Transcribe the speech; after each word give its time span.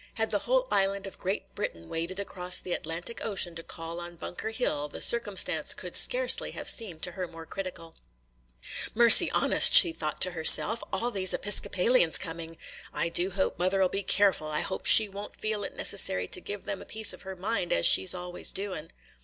Had 0.15 0.31
the 0.31 0.39
whole 0.39 0.67
island 0.71 1.05
of 1.05 1.19
Great 1.19 1.53
Britain 1.53 1.87
waded 1.87 2.19
across 2.19 2.59
the 2.59 2.73
Atlantic 2.73 3.23
Ocean 3.23 3.53
to 3.53 3.61
call 3.61 3.99
on 3.99 4.15
Bunker 4.15 4.49
Hill, 4.49 4.87
the 4.87 4.99
circumstance 4.99 5.75
could 5.75 5.95
scarcely 5.95 6.53
have 6.53 6.67
seemed 6.67 7.03
to 7.03 7.11
her 7.11 7.27
more 7.27 7.45
critical. 7.45 7.95
"Mercy 8.95 9.29
on 9.29 9.53
us!" 9.53 9.69
she 9.71 9.93
thought 9.93 10.19
to 10.21 10.31
herself, 10.31 10.81
"all 10.91 11.11
these 11.11 11.35
Episcopalians 11.35 12.17
coming! 12.17 12.57
I 12.91 13.09
do 13.09 13.29
hope 13.29 13.59
mother 13.59 13.85
'll 13.85 13.89
be 13.91 14.01
careful; 14.01 14.47
I 14.47 14.61
hope 14.61 14.87
she 14.87 15.07
won't 15.07 15.39
feel 15.39 15.63
it 15.63 15.75
necessary 15.75 16.27
to 16.29 16.41
give 16.41 16.63
them 16.65 16.81
a 16.81 16.85
piece 16.85 17.13
of 17.13 17.21
her 17.21 17.35
mind, 17.35 17.71
as 17.71 17.85
she 17.85 18.03
's 18.03 18.15
always 18.15 18.51
doing." 18.51 18.89